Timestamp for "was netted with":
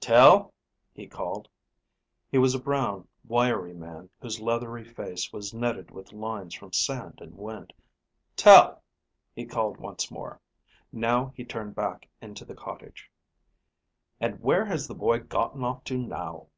5.32-6.12